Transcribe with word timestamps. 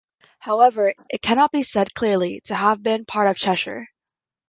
However, 0.39 0.95
it 1.11 1.21
cannot 1.21 1.51
be 1.51 1.61
said 1.61 1.93
clearly 1.93 2.41
to 2.45 2.55
have 2.55 2.81
been 2.81 3.05
part 3.05 3.27
of 3.27 3.37
Cheshire. 3.37 3.85